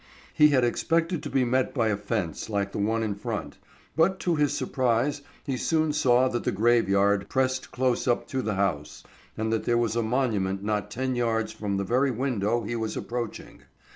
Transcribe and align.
He 0.33 0.47
had 0.47 0.63
expected 0.63 1.21
to 1.21 1.29
be 1.29 1.45
met 1.45 1.75
by 1.75 1.89
a 1.89 1.95
fence 1.95 2.49
like 2.49 2.71
the 2.71 2.79
one 2.79 3.03
in 3.03 3.13
front, 3.13 3.59
but 3.95 4.19
to 4.21 4.35
his 4.35 4.51
surprise 4.51 5.21
he 5.45 5.55
soon 5.57 5.93
saw 5.93 6.27
that 6.29 6.43
the 6.43 6.51
graveyard 6.51 7.29
pressed 7.29 7.69
close 7.71 8.07
up 8.07 8.27
to 8.29 8.41
the 8.41 8.55
house, 8.55 9.03
and 9.37 9.53
that 9.53 9.65
there 9.65 9.77
was 9.77 9.95
a 9.95 10.01
monument 10.01 10.63
not 10.63 10.89
ten 10.89 11.13
yards 11.15 11.51
from 11.51 11.77
the 11.77 11.83
very 11.83 12.09
window 12.09 12.63
he 12.63 12.75
was 12.75 12.97
approaching. 12.97 13.61